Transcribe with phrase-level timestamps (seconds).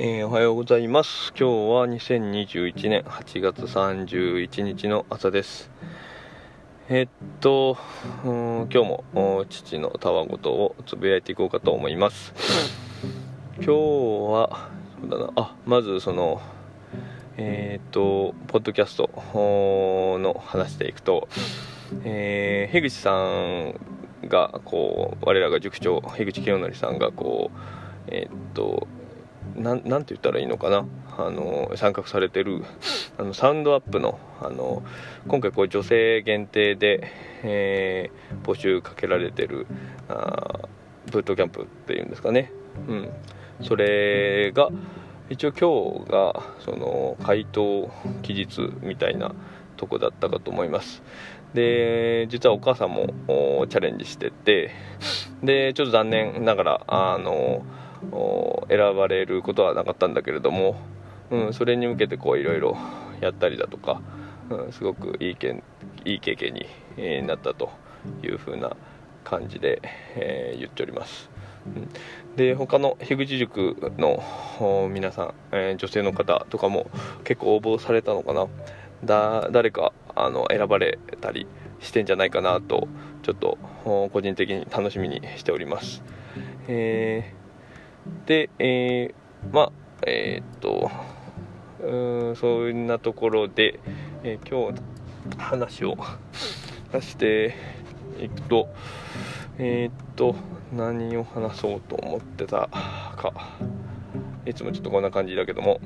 [0.00, 1.32] えー、おはようございます。
[1.36, 5.72] 今日は2021年8月31日の朝です。
[6.88, 7.08] え、っ
[7.40, 7.76] と
[8.22, 12.32] 今日も父のたわごとをつぶやいていこうかと思います。
[13.56, 14.70] 今日は
[15.00, 15.32] そうだな。
[15.34, 16.40] あまずその
[17.36, 21.26] えー、っとポッドキャストの話でいくと、
[22.04, 23.74] えー、樋口さん
[24.28, 27.58] がこう我らが塾長樋口清則さんがこう
[28.06, 28.86] えー、っと
[29.56, 30.86] ななんて言ったらいいのかな？
[31.16, 32.64] あの参画されてる
[33.18, 34.82] あのサウンドアップのあの
[35.26, 37.10] 今回こう女性限定で、
[37.42, 39.66] えー、募集かけられてる
[40.08, 40.60] あ
[41.10, 42.52] ブートキャンプっていうんですかね、
[42.88, 43.10] うん、
[43.62, 44.68] それが
[45.28, 47.90] 一応今日がその回答
[48.22, 49.34] 期日みたいな
[49.76, 51.02] とこだったかと思います。
[51.54, 53.06] で実はお母さんも
[53.70, 54.70] チャレンジしてて
[55.42, 57.64] でちょっと残念ながらあの
[58.68, 60.76] 選ばれることはなかったんだけれども、
[61.30, 62.76] うん、それに向けてこういろいろ
[63.20, 64.00] やったりだとか、
[64.50, 65.62] うん、すごくいいけん
[66.04, 67.70] いい経験に、えー、なったと
[68.22, 68.76] いうふうな
[69.24, 69.82] 感じで、
[70.14, 71.30] えー、言っております。
[72.36, 74.22] で他の樋口塾の
[74.90, 76.86] 皆さん、えー、女性の方とかも
[77.24, 78.46] 結構応募されたのかな。
[79.04, 81.46] だ誰かあの選ばれたり
[81.80, 82.88] してんじゃないかなと
[83.22, 86.02] ちょっと個人的に楽しみにしております、
[86.66, 87.32] え
[88.26, 89.72] で、えー、まあ、
[90.06, 90.90] えー、っと、
[91.80, 93.80] うん、そんなところで、
[94.22, 94.80] えー、今日
[95.36, 95.96] 話を
[96.92, 97.54] 出して
[98.20, 98.68] いくと、
[99.58, 100.34] えー、っと、
[100.72, 102.68] 何を話そうと思ってた
[103.16, 103.32] か、
[104.44, 105.80] いつもちょっとこんな感じだけども、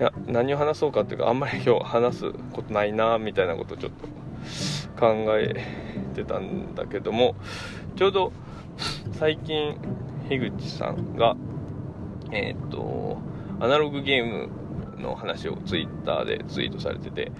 [0.00, 5.54] いや、何を話そうかっていうか、あんまり今日話すことないな、みたいなことをちょっと考え
[6.14, 7.34] てたんだけども、
[7.96, 8.32] ちょうど
[9.12, 9.76] 最近、
[10.38, 11.36] 樋口さんが、
[12.30, 13.18] えっ、と、
[13.60, 14.48] アナログゲーム
[15.00, 17.32] の話をツイッターでツイートされてて、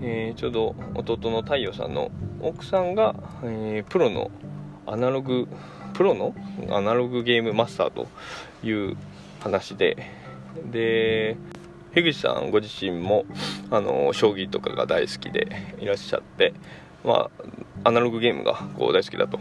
[0.00, 2.10] えー、ちょうど弟の太陽さんの
[2.40, 4.30] 奥さんが、えー、プロの
[4.86, 5.48] アナログ、
[5.94, 6.34] プロの？
[6.70, 8.06] アナログゲームマスターと
[8.62, 8.96] いう
[9.40, 9.96] 話で、
[10.70, 11.36] で、
[11.94, 13.24] 樋口さんご自身も、
[13.70, 15.48] あの、将棋とかが大好きで
[15.80, 16.54] いらっしゃって、
[17.04, 17.30] ま
[17.84, 19.38] あ、アナログゲームがこう大好きだと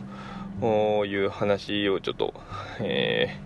[0.61, 2.33] いう話をちょっと、
[2.79, 3.39] え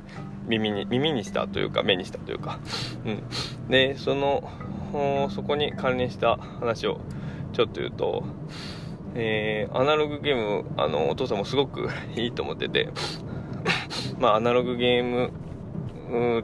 [0.45, 2.59] ー、耳に耳にしたというか目にしたというか、
[3.05, 4.49] うん、でその
[5.29, 6.99] そこに関連した話を
[7.53, 8.23] ちょっと言うと、
[9.15, 12.89] えー、アナログゲームあのお父さんもすごく いいと思ってて。
[14.19, 15.31] まあアナログゲーム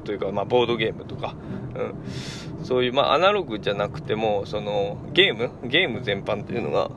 [0.03, 1.35] というか、まあ、ボードゲームとか、
[1.75, 5.51] うん、そういう、まあ、アナログじゃなくてもそのゲーム？
[5.63, 6.89] ゲーム全般っていうのが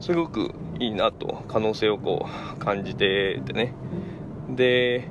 [0.00, 2.26] すごくいいなと可能性をこ
[2.56, 3.74] う感じててね。
[4.48, 5.08] で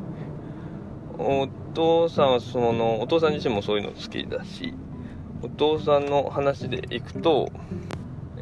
[1.18, 4.74] お父さんはそのお父さん自身もそういうの好きだし
[5.41, 7.50] お父さんの話でいくと、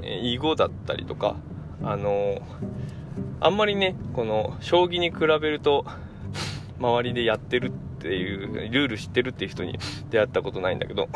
[0.01, 1.35] 囲碁だったりとか
[1.83, 2.41] あの
[3.39, 5.85] あんまりねこの将棋に比べると
[6.79, 9.77] 周りでやってるっていうルール知ってるっていう人に
[10.09, 11.09] 出会ったことないんだけど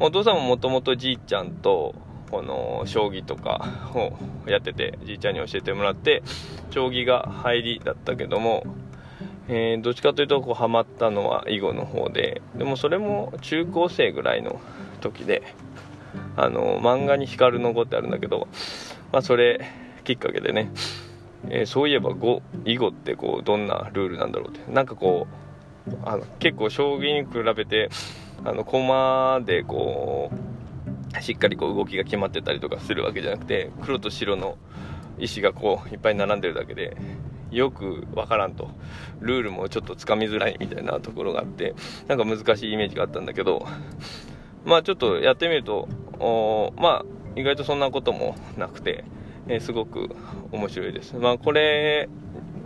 [0.00, 1.94] お父さんももともとじいちゃんと
[2.30, 4.12] この将棋とかを
[4.48, 6.22] やっててじいちゃんに教えてもらって
[6.70, 8.64] 将棋が入りだったけども、
[9.48, 14.60] えー、どっちかというとこうハマったのは囲碁の方ででもそれも中高生ぐらいの
[15.00, 15.42] 時で
[16.36, 18.48] あの漫画に光の碁ってあるんだけど、
[19.12, 19.66] まあ、それ
[20.04, 20.70] きっかけでね、
[21.48, 25.36] えー、そういえば碁囲碁ってこうどんなルールなんだろうってなんかこう
[26.04, 27.90] あの結構将棋に比べて
[28.44, 30.55] あの駒でこう
[31.22, 34.56] しっかりこう動きが決まってたりとかするわけじゃなくて黒と白の
[35.18, 36.96] 石がこういっぱい並んでるだけで
[37.50, 38.70] よくわからんと。
[39.20, 41.74] ルールもちょっとつかみづらいみたいなところがあって
[42.06, 43.66] なんか難しいイメージがあったんだけど
[44.64, 45.88] まあちょっとやってみると
[46.76, 47.04] まあ
[47.34, 49.04] 意外とそんなこともなくて、
[49.48, 50.10] えー、すごく
[50.52, 51.16] 面白いです。
[51.16, 52.08] まあこれ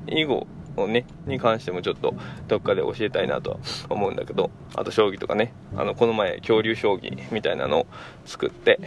[0.08, 2.14] 以後をね、に関してもちょっと
[2.48, 3.58] どっかで教えたいなとは
[3.88, 7.86] 思うんだけど、あと将棋とかね、あの、この前恐竜将棋みたいなのを
[8.24, 8.78] 作って、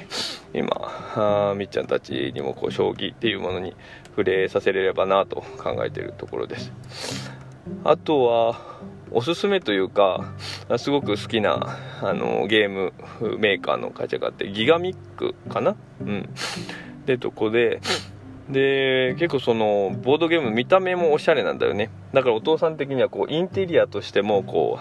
[0.53, 0.71] 今、
[1.15, 3.75] あみっちゃんたちにもこう将棋っていうものに
[4.09, 6.71] 触れさせれればなと考えているところです。
[7.83, 8.73] あとは、
[9.15, 10.33] おすすめというか、
[10.77, 12.93] すごく好きなあのゲーム
[13.37, 15.75] メーカーの会社があって、ギガミックかな？
[16.01, 16.29] うん。
[17.05, 17.79] で、とこで、
[18.49, 21.89] で結構そのボードゲーム見た目もおしゃれなんだよね。
[22.13, 24.79] だからお父さん的にはこうインテリアとしてもこ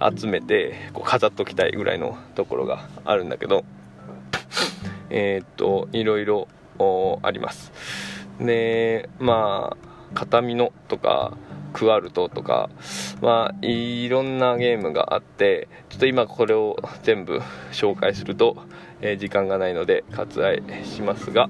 [0.00, 3.64] う集めてこう飾っときたいぐらいのところがあるんだけど
[5.10, 6.48] えー、っといろいろ
[7.22, 7.72] あります。
[8.40, 11.36] でまあ形見のとか
[11.72, 12.70] クアルトとか、
[13.20, 17.40] まあ、いろんなゲームがあってちょっと今これを全部
[17.72, 18.56] 紹介すると、
[19.00, 21.48] えー、時間がないので割愛しますが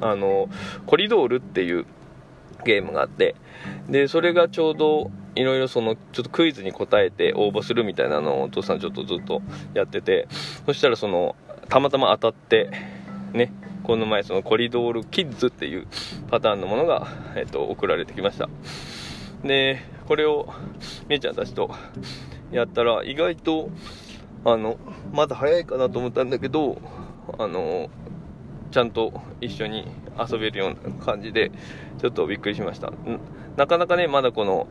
[0.00, 0.48] あの
[0.86, 1.86] コリドールっていう
[2.64, 3.34] ゲームがあって
[3.88, 9.42] でそれがちょうどいろいろそのちょっとクイズに答えて応募するみたいなのをお父さんちょっとずっと
[9.74, 10.28] やってて
[10.64, 11.36] そしたらその
[11.68, 12.70] たまたま当たって
[13.32, 13.52] ね
[13.82, 15.86] この前そのコリドールキッズっていう
[16.28, 17.06] パターンのものが、
[17.36, 18.48] えっと、送られてきました。
[19.44, 20.52] でこれを
[21.08, 21.70] みえちゃんたちと
[22.50, 23.70] やったら意外と
[24.44, 24.78] あの
[25.12, 26.80] まだ早いかなと思ったんだけど
[27.38, 27.90] あの
[28.70, 29.86] ちゃんと一緒に
[30.18, 31.50] 遊べるような感じで
[31.98, 32.92] ちょっとびっくりしました。
[33.56, 34.68] なかなかねまだこの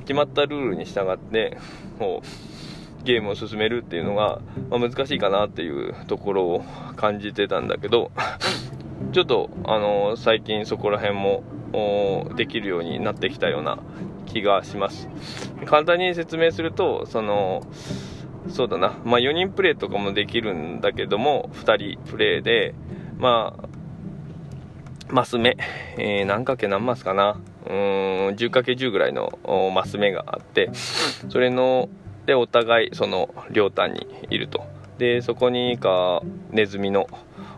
[0.00, 1.58] 決まったルールに従って
[1.98, 4.40] こうゲームを進めるっていうのが、
[4.70, 6.64] まあ、難しいかなっていうところを
[6.96, 8.10] 感じてたんだけど
[9.12, 11.42] ちょっとあの最近そこら辺も
[12.36, 13.78] できるようになってきたような
[14.26, 15.08] 気がします。
[15.64, 17.62] 簡単に説明するとその
[18.48, 22.74] そうだな、まあ、4人プレイとかもできるんだけども2人プレイで
[23.18, 23.68] まあ
[25.10, 25.56] マス目、
[25.96, 27.40] えー、何かけ何マスかな。
[27.66, 27.74] うん
[28.36, 29.38] 10×10 ぐらいの
[29.74, 30.70] マス目があって
[31.28, 31.90] それの
[32.24, 34.64] でお互いその両端にいると。
[34.98, 37.08] でそこにかネズミの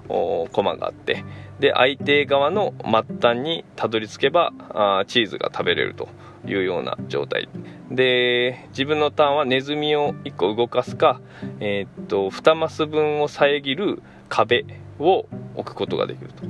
[0.08, 1.24] コマがあって。
[1.60, 6.08] で相手側の末端にたどり着けばあチーズが食べれると
[6.46, 7.48] いうような状態。
[7.90, 11.20] で自分のターンはネズミを1個動かすか、
[11.60, 14.64] えー、っと2マス分を遮る壁
[15.00, 15.26] を
[15.56, 16.44] 置くことができると。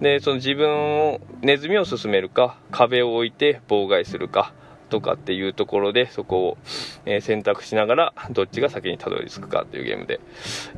[0.00, 4.52] でその自分をネズミを進めるか壁を置いて妨害するか
[4.92, 6.58] とかっていうところでそこを、
[7.06, 10.20] え、選択しながらどっちが先にたどり着くかっていうゲームで。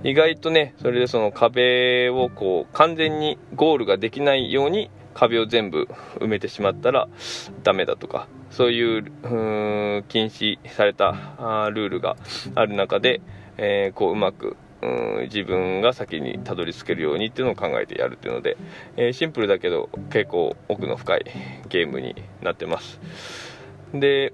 [0.04, 5.88] 意外とねそれでその壁をこう完全にゴールができないように壁を全部
[6.20, 7.08] 埋めてしまったら
[7.62, 9.04] ダメだとかそういう
[10.08, 11.12] 禁止された
[11.72, 12.16] ルールが
[12.54, 13.20] ある中で、
[13.56, 18.56] えー、こううまくうん自分が先にたどり着けるようにっていうのを考えてやるっていうので、
[18.96, 21.24] えー、シンプルだけど結構奥の深い
[21.68, 23.00] ゲームになってます。
[23.92, 24.32] で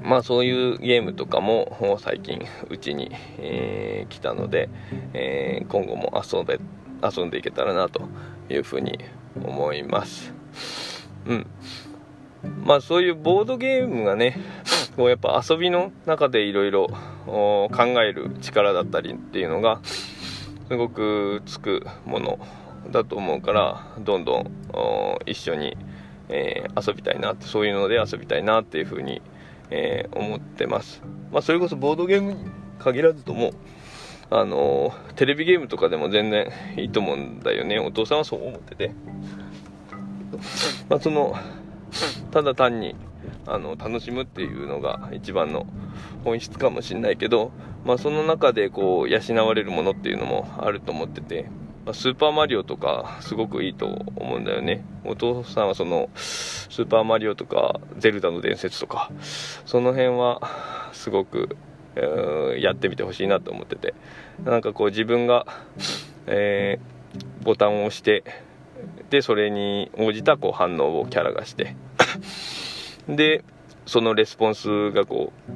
[0.00, 2.40] まあそういうゲームとかも最近
[2.70, 4.70] うちに、えー、来たので、
[5.12, 6.58] えー、今後も遊べ
[7.02, 8.08] 遊んでいけたらなと
[8.48, 8.98] いうふうに
[9.44, 10.32] 思います。
[11.26, 11.46] うん。
[12.64, 14.38] まあそういうボードゲームがね
[14.96, 16.88] こうやっぱ遊びの中でいろいろ
[17.26, 17.70] 考
[18.02, 19.80] える力だったりっていうのが
[20.68, 22.38] すごくつくもの
[22.90, 24.50] だと思うからどんどん
[25.26, 25.76] 一緒に、
[26.28, 29.22] えー、遊びたいなってそういうので遊びたいなっていうふうに、
[29.70, 32.44] えー、思ってます、まあ、それこそボードゲームに
[32.78, 33.52] 限らずとも
[34.30, 37.78] あのテレビゲームとかでも全然いいと思うんだよね。
[37.78, 38.94] お父さんはそう思ってて、
[40.88, 41.36] まあ、その
[42.30, 42.96] ただ単に
[43.46, 45.66] あの楽しむっていうのが一番の
[46.24, 47.50] 本質かもしれないけど、
[47.84, 51.50] まあ、その中でこう養われるものっていうのもあると思ってて、
[51.84, 54.84] まあ、スーパーマリオとかすごくいいと思うんだよね。
[55.04, 59.10] お父さんはそのスーパーマリオとかゼルダの伝説とか
[59.66, 60.40] その辺は
[60.92, 61.56] すごく、
[62.58, 63.94] やってみてほしいなと思ってて。
[64.44, 65.46] なんかこう自分が、
[66.26, 68.24] えー、ボタンを押して
[69.10, 71.76] でそれに応じたこう反応をキャラがして。
[73.08, 73.44] で
[73.86, 75.52] そのレスポンスがこう、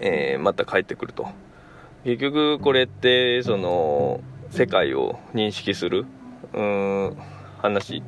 [0.00, 1.28] えー、また返ってくると。
[2.04, 6.04] 結局これってその世界を認識する
[6.52, 7.16] うん
[7.58, 8.02] 話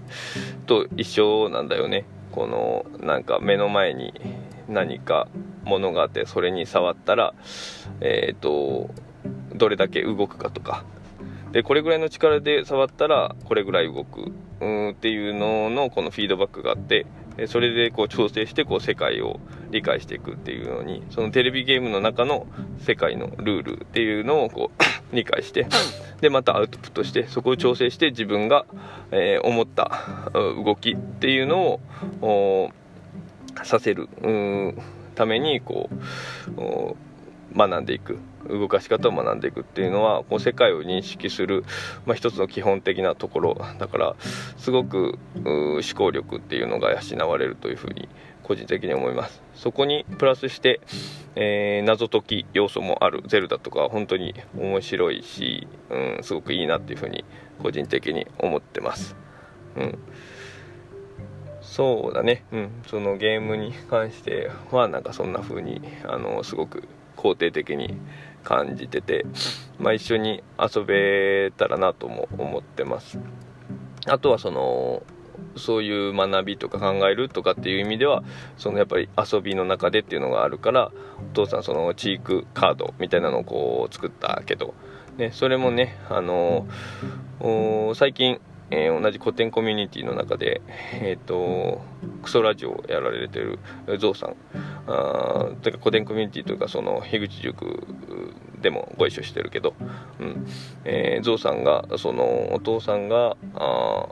[0.66, 2.04] と一緒なんだよね。
[2.30, 4.12] このなんか目の前に
[4.68, 5.28] 何か
[5.64, 7.34] ものがあってそれに触ったら
[8.00, 8.90] えっ、ー、と
[9.54, 10.84] どれだけ動くかとか。
[11.52, 17.06] でこれぐらいの力で触ったらこれぐらい動くうんっていうののこのフィードバックがあって
[17.46, 19.40] それでこう調整してこう世界を
[19.70, 22.46] 理解していくっていうのにそのテレビゲームの中の
[22.78, 24.82] 世界のルールっていうのをこう
[25.14, 25.66] 理解して
[26.20, 28.64] でまたアウトプットしてそこを調整して自分が、
[29.10, 29.90] えー、思った
[30.32, 31.80] 動きっていうの
[32.22, 32.70] を
[33.62, 34.08] させる
[35.14, 35.90] ためにこ
[36.56, 38.18] う学んでいく。
[38.48, 41.64] 動かし方を学んでいくっていうのはこう世界を認識する、
[42.04, 43.58] まあ、一つの基本的なところ。
[43.78, 44.16] だから
[44.56, 48.08] すごく思考力っていうのが養われるというふうに
[48.42, 49.42] 個人的に思います。
[49.54, 50.80] そこにプラスして、
[51.34, 53.22] えー、謎解き要素もある。
[53.26, 57.24] ゼルダとか本当に面白いし、うん、すごくいいなっていうふうに
[57.62, 59.16] 個人的に思ってます。
[59.76, 59.98] うん。
[61.76, 67.98] そうだね、うん、そのゲームに関してはなんかそんな風にあのすごく肯定的に
[68.44, 69.26] 感じてて、
[69.78, 73.18] まあ、一緒に遊べたらなとも思ってます。
[74.06, 75.02] あとはその
[75.54, 78.24] そういう学びとか考えるとかっていう意味では
[78.56, 80.90] そのやっぱり遊びの中でっていうのがあるから
[81.30, 84.72] お父さんそのチークカードみたいなのをこう作ったけど、
[85.18, 86.66] ね、それもねあの
[87.94, 90.60] 最近えー、同じ古典コミュニティの中で、
[90.94, 91.82] えっ、ー、と、
[92.22, 93.58] クソラジオをやられてる
[93.98, 94.36] ゾウさん、
[94.86, 97.86] あてか古典コミュニティというか、その、樋口塾
[98.60, 99.74] でもご一緒してるけど、
[100.18, 100.46] うん、
[100.84, 104.08] えー、ゾウさんが、その、お父さんが、あ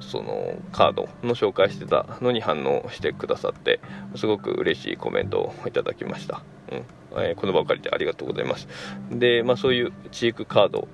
[0.00, 3.80] そのカードの紹介してたのに反応してくださって
[4.16, 6.76] すごく嬉しいコメントをいただきました、う
[7.18, 7.22] ん。
[7.22, 8.66] えー、この場を借りてありがとうございます。
[9.10, 10.88] で、まあ、そういうチークカード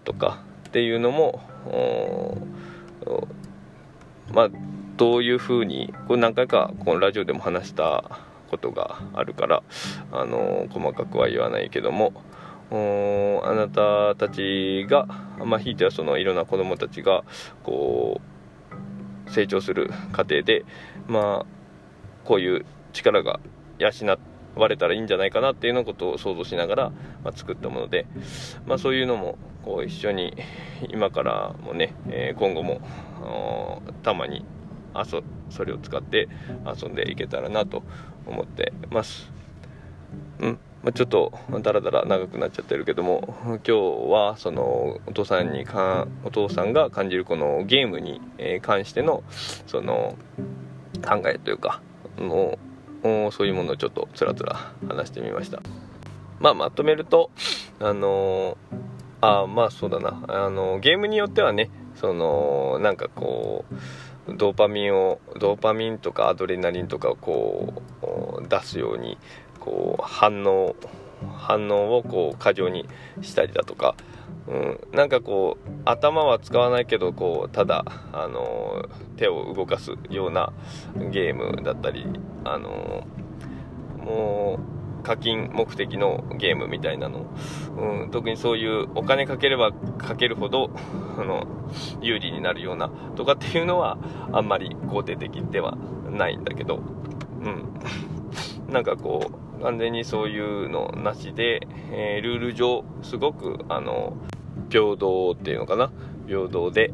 [0.00, 1.42] とかっていうのも
[4.32, 4.50] まあ
[4.96, 8.18] どういうふうにこれ何回かこのラジオでも話した
[8.50, 9.62] ことがあるから
[10.10, 12.14] あの細かくは言わないけども
[12.70, 15.04] あなたたちが
[15.44, 17.22] まあひいてはそのいろんな子供たちが
[17.64, 18.22] こ
[19.26, 20.64] う成長する過程で
[21.06, 21.46] まあ
[22.24, 22.64] こういう
[22.94, 23.40] 力が
[23.78, 26.92] 養って割れたらいいんじゃないかなっていうのことを想像しながら、
[27.24, 28.06] まあ、作ったもので、
[28.66, 30.36] まあ、そういうのもこう一緒に
[30.90, 32.80] 今からもね、えー、今後も
[34.02, 34.44] たまに
[35.06, 36.28] そそれを使って
[36.66, 37.82] 遊んでいけたらなと
[38.26, 39.30] 思ってます。
[40.40, 43.72] うんまあ、ちょっとだらだら長くなっちゃってるけども今日
[44.10, 48.20] はそのお父さんにかお父さんが感じるこのゲームに
[48.62, 49.22] 関しての
[49.66, 50.16] その
[51.06, 51.80] 考えというか
[52.18, 52.58] の
[53.02, 55.60] そういうものをちょっとつらつら話してみました。
[56.40, 57.30] まあまとめると
[57.80, 58.56] あの
[59.20, 60.22] あまあそうだな。
[60.28, 63.64] あのゲームによってはねそのなんかこ
[64.28, 67.82] うドーパミンをドーパミンとかアドレナリンとかをこ
[68.44, 69.18] う出すように
[69.58, 70.76] こう反応
[71.28, 72.88] 反応をこう過剰に
[73.20, 73.94] したりだとか
[74.46, 80.52] うん、なんかこう頭は使わないけどこうただ、あの手を動かすような
[80.96, 82.06] ゲームだったり、
[82.44, 83.06] あの
[83.98, 84.58] も
[85.00, 87.26] う課金目的のゲームみたいなの、
[87.76, 90.70] うん、特にそういうお金かければかけるほど
[91.18, 91.46] あの
[92.00, 93.98] 有利になるようなとかっていうのは
[94.32, 95.76] あんまり肯定的では
[96.10, 96.80] ないんだけど、
[97.40, 104.16] うん、なんかこう完全にそういうのなしで、えー、ルール上すごくあの
[104.70, 105.90] 平等っていうのかな？
[106.26, 106.92] 平等で、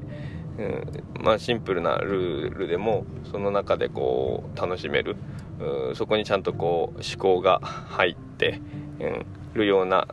[0.58, 5.16] うんまあ、シンプルなルールでもその中でこう楽しめる、
[5.94, 8.60] そこにちゃんとこう思考が入って、
[9.00, 10.08] うん、るような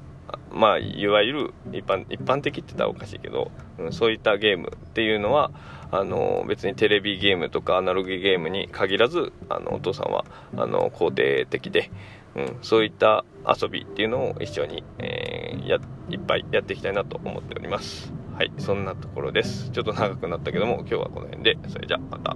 [0.52, 5.52] まあ、いわゆる一般一般的って言ったらおかしいけど、うん、そういったゲームっていうのは
[5.92, 10.26] あの別にテレビゲームとかアナログゲームに限らずあのお父さんは
[10.58, 11.92] あの肯定的で、
[12.36, 15.78] うん、そういった遊びっていうのを一緒に、えー、や
[16.10, 18.14] いっぱいやっていきたいなと思っております。
[18.36, 19.70] はいそんなところです。
[19.72, 21.58] ちょっと長くなったけども今日はこの辺で。
[21.70, 22.36] それじゃあまた。